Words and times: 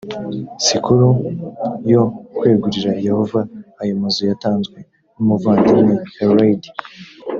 sikuru 0.65 1.07
yo 1.91 2.03
kwegurira 2.37 2.91
yehova 3.07 3.39
ayo 3.81 3.93
mazu 4.01 4.21
yatanzwe 4.31 4.77
n 5.13 5.17
umuvandimwe 5.23 5.93
herd 6.17 6.63